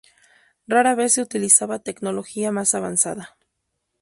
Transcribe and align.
Rara 0.65 0.95
vez 0.95 1.13
se 1.13 1.21
utilizaba 1.21 1.77
tecnología 1.77 2.51
más 2.51 2.73
avanzada. 2.73 3.37